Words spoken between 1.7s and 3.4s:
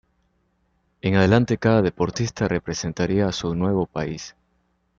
deportista representaría a